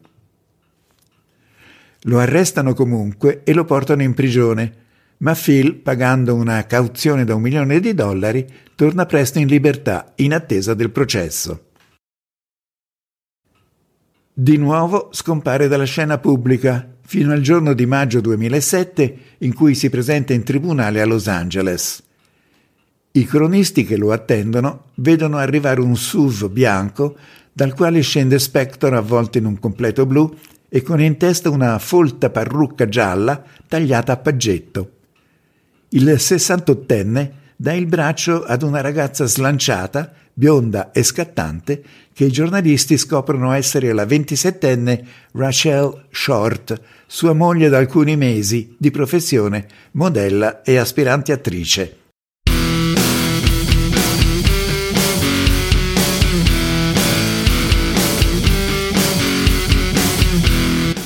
Lo 2.03 2.19
arrestano 2.19 2.75
comunque 2.75 3.41
e 3.45 3.55
lo 3.55 3.65
portano 3.65 4.03
in 4.03 4.13
prigione, 4.13 4.75
ma 5.19 5.35
Phil, 5.35 5.77
pagando 5.77 6.35
una 6.35 6.67
cauzione 6.67 7.25
da 7.25 7.35
un 7.35 7.41
milione 7.41 7.81
di 7.81 7.95
dollari, 7.95 8.47
torna 8.75 9.07
presto 9.07 9.39
in 9.39 9.47
libertà 9.47 10.13
in 10.17 10.35
attesa 10.35 10.75
del 10.75 10.91
processo. 10.91 11.69
Di 14.35 14.59
nuovo 14.59 15.09
scompare 15.13 15.67
dalla 15.67 15.85
scena 15.85 16.19
pubblica 16.19 16.87
fino 17.01 17.33
al 17.33 17.41
giorno 17.41 17.73
di 17.73 17.87
maggio 17.87 18.21
2007 18.21 19.19
in 19.39 19.55
cui 19.55 19.75
si 19.75 19.89
presenta 19.89 20.35
in 20.35 20.43
tribunale 20.43 21.01
a 21.01 21.07
Los 21.07 21.27
Angeles. 21.27 22.04
I 23.17 23.27
cronisti 23.27 23.85
che 23.85 23.97
lo 23.97 24.11
attendono 24.11 24.87
vedono 24.95 25.37
arrivare 25.37 25.81
un 25.81 25.97
SUV 25.97 26.49
bianco 26.51 27.15
dal 27.53 27.73
quale 27.73 28.01
scende 28.01 28.41
Spector 28.41 28.93
avvolto 28.93 29.39
in 29.39 29.45
un 29.45 29.57
completo 29.61 30.05
blu 30.05 30.37
e 30.69 30.83
con 30.83 31.01
in 31.01 31.17
testa 31.17 31.49
una 31.49 31.79
folta 31.79 32.31
parrucca 32.31 32.89
gialla 32.89 33.41
tagliata 33.69 34.15
a 34.15 34.17
paggetto. 34.17 34.91
Il 35.91 36.19
sessantottenne 36.19 37.33
dà 37.55 37.73
il 37.75 37.87
braccio 37.87 38.43
ad 38.43 38.63
una 38.63 38.81
ragazza 38.81 39.27
slanciata, 39.27 40.13
bionda 40.33 40.91
e 40.91 41.05
scattante, 41.05 41.85
che 42.13 42.25
i 42.25 42.33
giornalisti 42.33 42.99
scoprono 42.99 43.53
essere 43.53 43.93
la 43.93 44.07
ventisettenne 44.07 45.07
Rachel 45.35 46.07
Short, 46.11 46.81
sua 47.07 47.33
moglie 47.33 47.69
da 47.69 47.79
alcuni 47.79 48.17
mesi, 48.17 48.75
di 48.77 48.91
professione 48.91 49.69
modella 49.93 50.63
e 50.63 50.79
aspirante 50.79 51.31
attrice. 51.31 51.99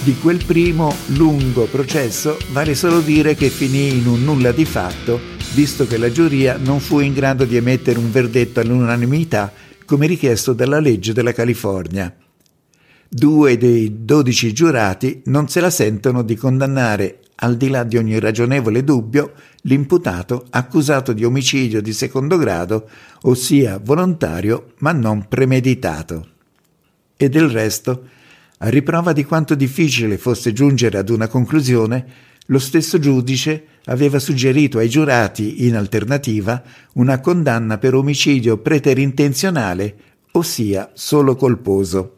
Di 0.08 0.16
quel 0.20 0.42
primo 0.42 0.94
lungo 1.08 1.66
processo 1.66 2.38
vale 2.52 2.74
solo 2.74 3.00
dire 3.00 3.34
che 3.34 3.50
finì 3.50 3.98
in 3.98 4.06
un 4.06 4.24
nulla 4.24 4.52
di 4.52 4.64
fatto, 4.64 5.20
visto 5.52 5.86
che 5.86 5.98
la 5.98 6.10
giuria 6.10 6.56
non 6.56 6.80
fu 6.80 7.00
in 7.00 7.12
grado 7.12 7.44
di 7.44 7.56
emettere 7.56 7.98
un 7.98 8.10
verdetto 8.10 8.58
all'unanimità 8.58 9.52
come 9.84 10.06
richiesto 10.06 10.54
dalla 10.54 10.80
legge 10.80 11.12
della 11.12 11.34
California. 11.34 12.16
Due 13.06 13.58
dei 13.58 14.06
dodici 14.06 14.54
giurati 14.54 15.20
non 15.26 15.46
se 15.48 15.60
la 15.60 15.68
sentono 15.68 16.22
di 16.22 16.36
condannare, 16.36 17.18
al 17.40 17.58
di 17.58 17.68
là 17.68 17.84
di 17.84 17.98
ogni 17.98 18.18
ragionevole 18.18 18.82
dubbio, 18.82 19.34
l'imputato 19.64 20.46
accusato 20.48 21.12
di 21.12 21.26
omicidio 21.26 21.82
di 21.82 21.92
secondo 21.92 22.38
grado, 22.38 22.88
ossia 23.24 23.78
volontario 23.78 24.72
ma 24.78 24.92
non 24.92 25.28
premeditato. 25.28 26.28
E 27.14 27.28
del 27.28 27.50
resto, 27.50 28.16
a 28.58 28.68
riprova 28.68 29.12
di 29.12 29.24
quanto 29.24 29.54
difficile 29.54 30.18
fosse 30.18 30.52
giungere 30.52 30.98
ad 30.98 31.10
una 31.10 31.28
conclusione, 31.28 32.26
lo 32.46 32.58
stesso 32.58 32.98
giudice 32.98 33.64
aveva 33.84 34.18
suggerito 34.18 34.78
ai 34.78 34.88
giurati, 34.88 35.66
in 35.66 35.76
alternativa, 35.76 36.62
una 36.94 37.20
condanna 37.20 37.78
per 37.78 37.94
omicidio 37.94 38.58
preterintenzionale, 38.58 39.96
ossia 40.32 40.90
solo 40.94 41.36
colposo. 41.36 42.14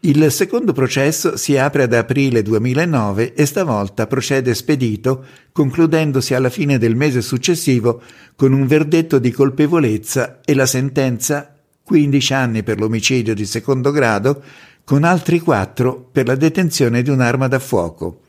Il 0.00 0.30
secondo 0.30 0.72
processo 0.72 1.36
si 1.36 1.56
apre 1.58 1.82
ad 1.82 1.92
aprile 1.92 2.42
2009 2.42 3.34
e 3.34 3.44
stavolta 3.46 4.06
procede 4.06 4.54
spedito, 4.54 5.24
concludendosi 5.52 6.34
alla 6.34 6.50
fine 6.50 6.78
del 6.78 6.94
mese 6.94 7.20
successivo 7.20 8.00
con 8.36 8.52
un 8.52 8.66
verdetto 8.66 9.18
di 9.18 9.32
colpevolezza 9.32 10.40
e 10.44 10.54
la 10.54 10.66
sentenza 10.66 11.57
15 11.88 12.34
anni 12.34 12.62
per 12.62 12.78
l'omicidio 12.78 13.34
di 13.34 13.46
secondo 13.46 13.90
grado, 13.92 14.42
con 14.84 15.04
altri 15.04 15.40
4 15.40 16.10
per 16.12 16.26
la 16.26 16.34
detenzione 16.34 17.00
di 17.00 17.08
un'arma 17.08 17.48
da 17.48 17.58
fuoco. 17.58 18.20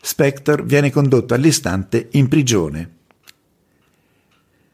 Spector 0.00 0.62
viene 0.62 0.92
condotto 0.92 1.34
all'istante 1.34 2.10
in 2.12 2.28
prigione. 2.28 2.90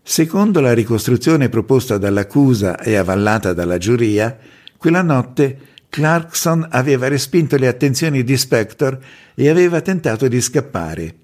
Secondo 0.03 0.61
la 0.61 0.75
ricostruzione 0.75 1.49
proposta 1.49 1.97
dall'accusa 1.97 2.79
e 2.79 2.97
avallata 2.97 3.55
dalla 3.55 3.79
giuria, 3.79 4.37
quella 4.77 5.01
notte 5.01 5.59
Clarkson 5.89 6.67
aveva 6.71 7.09
respinto 7.09 7.57
le 7.57 7.67
attenzioni 7.67 8.23
di 8.25 8.37
Spector 8.37 8.99
e 9.35 9.49
aveva 9.49 9.81
tentato 9.81 10.29
di 10.29 10.39
scappare. 10.43 11.15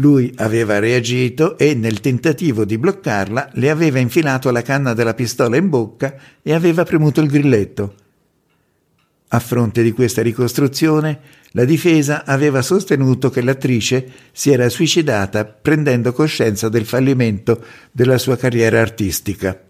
Lui 0.00 0.32
aveva 0.36 0.78
reagito 0.78 1.58
e, 1.58 1.74
nel 1.74 2.00
tentativo 2.00 2.64
di 2.64 2.78
bloccarla, 2.78 3.50
le 3.54 3.68
aveva 3.68 3.98
infilato 3.98 4.50
la 4.50 4.62
canna 4.62 4.94
della 4.94 5.12
pistola 5.12 5.58
in 5.58 5.68
bocca 5.68 6.14
e 6.42 6.54
aveva 6.54 6.84
premuto 6.84 7.20
il 7.20 7.28
grilletto. 7.28 7.94
A 9.28 9.38
fronte 9.38 9.82
di 9.82 9.92
questa 9.92 10.22
ricostruzione, 10.22 11.20
la 11.50 11.66
difesa 11.66 12.24
aveva 12.24 12.62
sostenuto 12.62 13.28
che 13.28 13.42
l'attrice 13.42 14.10
si 14.32 14.50
era 14.50 14.70
suicidata 14.70 15.44
prendendo 15.44 16.14
coscienza 16.14 16.70
del 16.70 16.86
fallimento 16.86 17.62
della 17.92 18.16
sua 18.16 18.38
carriera 18.38 18.80
artistica. 18.80 19.60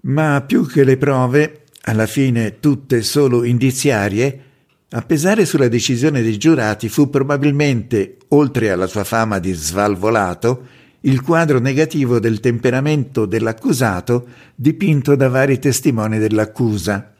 Ma 0.00 0.42
più 0.44 0.66
che 0.66 0.82
le 0.82 0.96
prove, 0.96 1.62
alla 1.82 2.06
fine 2.06 2.58
tutte 2.58 3.02
solo 3.02 3.44
indiziarie, 3.44 4.51
a 4.94 5.00
pesare 5.00 5.46
sulla 5.46 5.68
decisione 5.68 6.20
dei 6.20 6.36
giurati 6.36 6.90
fu 6.90 7.08
probabilmente, 7.08 8.18
oltre 8.28 8.70
alla 8.70 8.86
sua 8.86 9.04
fama 9.04 9.38
di 9.38 9.52
svalvolato, 9.52 10.66
il 11.00 11.22
quadro 11.22 11.58
negativo 11.58 12.18
del 12.18 12.40
temperamento 12.40 13.24
dell'accusato 13.24 14.26
dipinto 14.54 15.16
da 15.16 15.28
vari 15.28 15.58
testimoni 15.58 16.18
dell'accusa. 16.18 17.10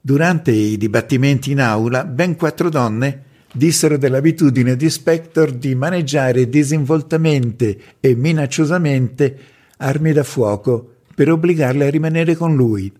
Durante 0.00 0.50
i 0.50 0.78
dibattimenti 0.78 1.50
in 1.50 1.60
aula, 1.60 2.04
ben 2.04 2.34
quattro 2.34 2.70
donne 2.70 3.24
dissero 3.52 3.98
dell'abitudine 3.98 4.74
di 4.74 4.88
Spector 4.88 5.52
di 5.52 5.74
maneggiare 5.74 6.48
disinvoltamente 6.48 7.78
e 8.00 8.14
minacciosamente 8.14 9.38
armi 9.76 10.12
da 10.12 10.24
fuoco 10.24 10.94
per 11.14 11.30
obbligarle 11.30 11.86
a 11.86 11.90
rimanere 11.90 12.34
con 12.36 12.56
lui. 12.56 12.90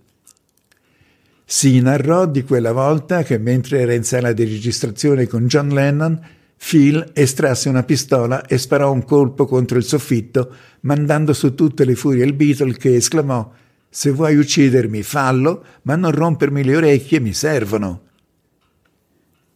Si 1.51 1.81
narrò 1.81 2.27
di 2.27 2.43
quella 2.43 2.73
volta 2.73 3.23
che 3.23 3.39
mentre 3.39 3.81
era 3.81 3.95
in 3.95 4.05
sala 4.05 4.35
di 4.35 4.45
registrazione 4.45 5.27
con 5.27 5.47
John 5.47 5.69
Lennon, 5.69 6.21
Phil 6.59 7.11
estrasse 7.15 7.71
una 7.71 7.85
pistola 7.85 8.45
e 8.45 8.59
sparò 8.59 8.93
un 8.93 9.03
colpo 9.03 9.47
contro 9.47 9.79
il 9.79 9.85
soffitto, 9.85 10.55
mandando 10.81 11.33
su 11.33 11.55
tutte 11.55 11.87
le 11.87 11.95
furie 11.95 12.27
il 12.27 12.35
Beatle 12.35 12.77
che 12.77 12.97
esclamò 12.97 13.51
Se 13.89 14.11
vuoi 14.11 14.37
uccidermi, 14.37 15.03
fallo, 15.03 15.65
ma 15.85 15.97
non 15.97 16.11
rompermi 16.11 16.63
le 16.63 16.77
orecchie, 16.77 17.19
mi 17.19 17.33
servono. 17.33 18.03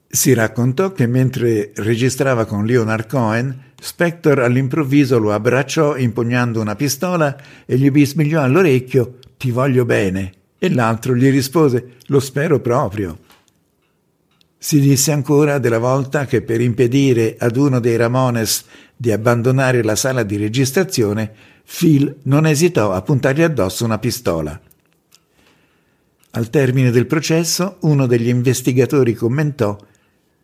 Si 0.08 0.32
raccontò 0.32 0.92
che 0.92 1.06
mentre 1.06 1.72
registrava 1.74 2.46
con 2.46 2.64
Leonard 2.64 3.06
Cohen, 3.06 3.64
Spector 3.78 4.38
all'improvviso 4.38 5.18
lo 5.18 5.34
abbracciò 5.34 5.98
impugnando 5.98 6.58
una 6.58 6.74
pistola 6.74 7.36
e 7.66 7.76
gli 7.76 7.90
bisbigliò 7.90 8.40
all'orecchio 8.40 9.18
Ti 9.36 9.50
voglio 9.50 9.84
bene. 9.84 10.40
E 10.64 10.72
l'altro 10.72 11.16
gli 11.16 11.28
rispose 11.28 11.94
Lo 12.06 12.20
spero 12.20 12.60
proprio. 12.60 13.18
Si 14.56 14.78
disse 14.78 15.10
ancora 15.10 15.58
della 15.58 15.80
volta 15.80 16.24
che 16.24 16.40
per 16.42 16.60
impedire 16.60 17.34
ad 17.36 17.56
uno 17.56 17.80
dei 17.80 17.96
Ramones 17.96 18.64
di 18.96 19.10
abbandonare 19.10 19.82
la 19.82 19.96
sala 19.96 20.22
di 20.22 20.36
registrazione, 20.36 21.34
Phil 21.66 22.18
non 22.26 22.46
esitò 22.46 22.92
a 22.92 23.02
puntargli 23.02 23.42
addosso 23.42 23.84
una 23.84 23.98
pistola. 23.98 24.60
Al 26.30 26.48
termine 26.48 26.92
del 26.92 27.06
processo, 27.06 27.78
uno 27.80 28.06
degli 28.06 28.28
investigatori 28.28 29.14
commentò 29.14 29.76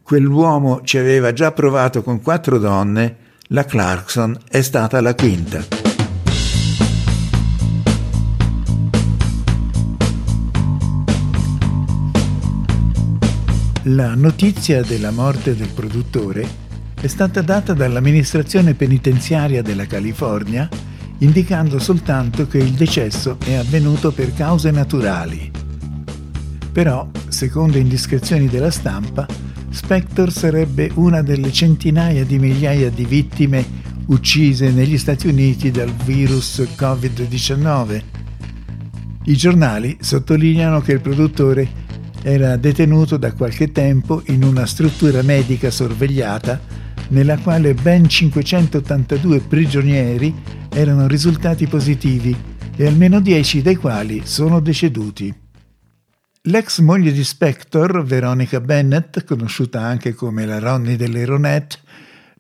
Quell'uomo 0.03 0.81
ci 0.83 0.99
aveva 0.99 1.33
già 1.33 1.53
provato 1.53 2.03
con 2.03 2.21
quattro 2.21 2.59
donne, 2.59 3.17
la 3.51 3.65
Clarkson 3.65 4.37
è 4.49 4.63
stata 4.63 5.01
la 5.01 5.15
quinta. 5.15 5.88
La 13.85 14.17
notizia 14.17 14.83
della 14.83 15.13
morte 15.13 15.55
del 15.55 15.69
produttore 15.69 16.47
è 17.01 17.07
stata 17.07 17.43
data 17.43 17.75
dall'amministrazione 17.75 18.75
penitenziaria 18.75 19.63
della 19.63 19.87
California 19.87 20.69
indicando 21.19 21.79
soltanto 21.79 22.49
che 22.49 22.59
il 22.59 22.73
decesso 22.73 23.39
è 23.45 23.55
avvenuto 23.55 24.11
per 24.11 24.35
cause 24.35 24.73
naturali. 24.73 25.51
Però, 26.73 27.09
secondo 27.29 27.79
indiscrezioni 27.79 28.49
della 28.49 28.73
stampa, 28.73 29.27
Spector 29.71 30.33
sarebbe 30.33 30.91
una 30.95 31.23
delle 31.23 31.53
centinaia 31.53 32.25
di 32.25 32.39
migliaia 32.39 32.91
di 32.91 33.05
vittime 33.05 33.65
uccise 34.07 34.73
negli 34.73 34.99
Stati 34.99 35.29
Uniti 35.29 35.71
dal 35.71 35.93
virus 36.05 36.67
Covid-19. 36.77 38.03
I 39.25 39.37
giornali 39.37 39.99
sottolineano 40.01 40.81
che 40.81 40.93
il 40.93 41.01
produttore 41.01 41.87
era 42.23 42.57
detenuto 42.57 43.17
da 43.17 43.33
qualche 43.33 43.71
tempo 43.73 44.23
in 44.27 44.43
una 44.43 44.67
struttura 44.67 45.23
medica 45.23 45.71
sorvegliata 45.71 46.61
nella 47.09 47.39
quale 47.39 47.75
ben 47.75 48.09
582 48.09 49.41
prigionieri 49.41 50.35
erano 50.71 51.07
risultati 51.07 51.67
positivi 51.67 52.37
e 52.77 52.87
almeno 52.87 53.21
10 53.21 53.63
dei 53.63 53.77
quali 53.77 54.23
sono 54.25 54.61
deceduti. 54.61 55.35
L'ex 56.43 56.81
moglie 56.81 57.13
di 57.13 57.25
Spector, 57.25 58.05
Veronica 58.05 58.61
Bennett, 58.61 59.25
conosciuta 59.25 59.81
anche 59.81 60.15
come 60.15 60.47
la 60.47 60.59
Ronnie 60.59 60.97
delle 60.97 61.25
Ronette, 61.25 61.79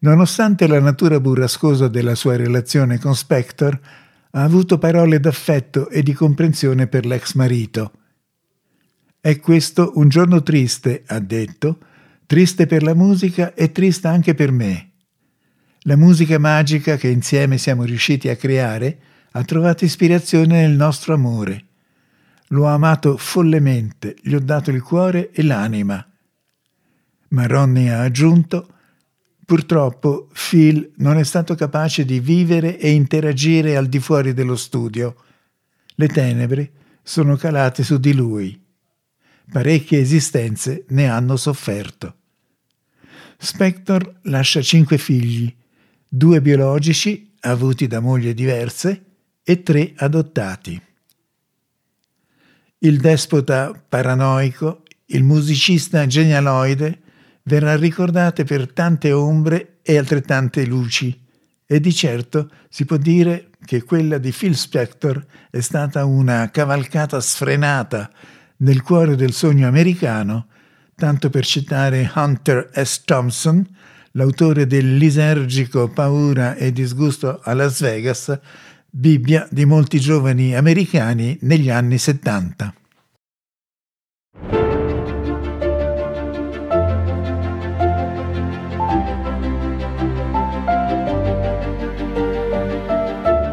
nonostante 0.00 0.66
la 0.66 0.80
natura 0.80 1.18
burrascosa 1.18 1.88
della 1.88 2.14
sua 2.14 2.36
relazione 2.36 2.98
con 2.98 3.14
Spector, 3.14 3.78
ha 4.30 4.42
avuto 4.42 4.78
parole 4.78 5.18
d'affetto 5.18 5.88
e 5.88 6.02
di 6.02 6.12
comprensione 6.12 6.86
per 6.86 7.06
l'ex 7.06 7.34
marito– 7.34 7.92
è 9.20 9.40
questo 9.40 9.92
un 9.96 10.08
giorno 10.08 10.42
triste, 10.42 11.02
ha 11.06 11.18
detto, 11.18 11.78
triste 12.26 12.66
per 12.66 12.82
la 12.82 12.94
musica 12.94 13.52
e 13.54 13.72
triste 13.72 14.06
anche 14.06 14.34
per 14.34 14.52
me. 14.52 14.90
La 15.82 15.96
musica 15.96 16.38
magica 16.38 16.96
che 16.96 17.08
insieme 17.08 17.58
siamo 17.58 17.82
riusciti 17.82 18.28
a 18.28 18.36
creare 18.36 18.98
ha 19.32 19.42
trovato 19.44 19.84
ispirazione 19.84 20.60
nel 20.60 20.76
nostro 20.76 21.14
amore. 21.14 21.64
L'ho 22.48 22.66
amato 22.66 23.16
follemente, 23.16 24.16
gli 24.22 24.34
ho 24.34 24.40
dato 24.40 24.70
il 24.70 24.82
cuore 24.82 25.30
e 25.32 25.42
l'anima. 25.42 26.06
Ma 27.30 27.46
Ronnie 27.46 27.92
ha 27.92 28.02
aggiunto 28.02 28.72
Purtroppo 29.44 30.28
Phil 30.32 30.92
non 30.96 31.16
è 31.16 31.24
stato 31.24 31.54
capace 31.54 32.04
di 32.04 32.20
vivere 32.20 32.78
e 32.78 32.90
interagire 32.90 33.78
al 33.78 33.86
di 33.86 33.98
fuori 33.98 34.34
dello 34.34 34.56
studio. 34.56 35.16
Le 35.94 36.06
tenebre 36.08 36.70
sono 37.02 37.34
calate 37.36 37.82
su 37.82 37.96
di 37.98 38.12
lui 38.12 38.66
parecchie 39.50 40.00
esistenze 40.00 40.84
ne 40.88 41.08
hanno 41.08 41.36
sofferto. 41.36 42.14
Spector 43.38 44.20
lascia 44.22 44.60
cinque 44.62 44.98
figli, 44.98 45.54
due 46.08 46.40
biologici 46.40 47.34
avuti 47.40 47.86
da 47.86 48.00
mogli 48.00 48.32
diverse 48.34 49.04
e 49.42 49.62
tre 49.62 49.92
adottati. 49.96 50.80
Il 52.80 52.98
despota 52.98 53.72
paranoico, 53.88 54.82
il 55.06 55.24
musicista 55.24 56.06
genialoide, 56.06 57.00
verrà 57.44 57.76
ricordato 57.76 58.44
per 58.44 58.72
tante 58.72 59.12
ombre 59.12 59.78
e 59.82 59.96
altrettante 59.96 60.66
luci, 60.66 61.26
e 61.64 61.80
di 61.80 61.94
certo 61.94 62.50
si 62.68 62.84
può 62.84 62.96
dire 62.96 63.50
che 63.64 63.82
quella 63.82 64.18
di 64.18 64.32
Phil 64.32 64.54
Spector 64.54 65.24
è 65.50 65.60
stata 65.60 66.04
una 66.04 66.50
cavalcata 66.50 67.20
sfrenata 67.20 68.10
nel 68.58 68.82
cuore 68.82 69.16
del 69.16 69.32
sogno 69.32 69.68
americano, 69.68 70.46
tanto 70.94 71.30
per 71.30 71.44
citare 71.44 72.10
Hunter 72.14 72.70
S. 72.72 73.02
Thompson, 73.04 73.66
l'autore 74.12 74.66
del 74.66 74.96
lisergico 74.96 75.88
Paura 75.88 76.54
e 76.54 76.72
disgusto 76.72 77.40
a 77.42 77.52
Las 77.54 77.80
Vegas, 77.80 78.38
Bibbia 78.90 79.46
di 79.50 79.66
molti 79.66 80.00
giovani 80.00 80.56
americani 80.56 81.36
negli 81.42 81.68
anni 81.68 81.98
70. 81.98 82.74